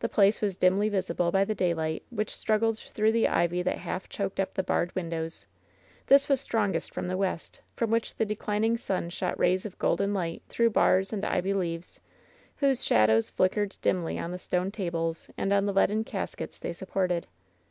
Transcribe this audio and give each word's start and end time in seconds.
The 0.00 0.08
place 0.10 0.42
was 0.42 0.58
dimly 0.58 0.90
visible 0.90 1.30
by 1.30 1.46
the 1.46 1.54
daylight 1.54 2.04
which 2.10 2.36
struggled 2.36 2.78
through 2.78 3.12
the 3.12 3.26
ivy 3.26 3.62
that 3.62 3.78
half 3.78 4.06
choked 4.06 4.38
up 4.38 4.52
the 4.52 4.62
barred 4.62 4.94
windows. 4.94 5.46
This 6.08 6.28
was 6.28 6.42
strongest 6.42 6.92
from 6.92 7.08
the 7.08 7.16
west, 7.16 7.58
from 7.74 7.90
which 7.90 8.14
the 8.16 8.26
declining 8.26 8.76
sun 8.76 9.08
shot 9.08 9.40
rays 9.40 9.64
of 9.64 9.78
golden 9.78 10.12
light 10.12 10.42
through 10.50 10.68
bars 10.76 11.10
and 11.10 11.24
ivy 11.24 11.54
leaves, 11.54 12.00
whose 12.56 12.84
shadows 12.84 13.30
flickered 13.30 13.78
dimly 13.80 14.18
on 14.18 14.30
the 14.30 14.38
stone 14.38 14.70
tables 14.70 15.30
and 15.38 15.54
on 15.54 15.64
the 15.64 15.72
leaden 15.72 16.04
caskets 16.04 16.58
they 16.58 16.74
supported. 16.74 17.26